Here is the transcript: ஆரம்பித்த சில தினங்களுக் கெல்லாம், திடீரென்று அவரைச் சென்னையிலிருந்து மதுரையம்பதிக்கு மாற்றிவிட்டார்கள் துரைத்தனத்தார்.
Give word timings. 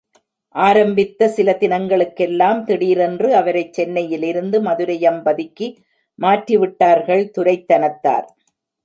ஆரம்பித்த 0.55 1.27
சில 1.27 1.49
தினங்களுக் 1.59 2.15
கெல்லாம், 2.15 2.63
திடீரென்று 2.63 3.35
அவரைச் 3.35 3.73
சென்னையிலிருந்து 3.73 4.61
மதுரையம்பதிக்கு 4.61 5.67
மாற்றிவிட்டார்கள் 6.19 7.23
துரைத்தனத்தார். 7.37 8.27